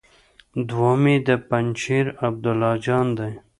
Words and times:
دوهم 0.67 1.03
يې 1.11 1.17
د 1.27 1.29
پنجشېر 1.49 2.05
عبدالله 2.25 2.73
جان 2.85 3.07
دی. 3.17 3.31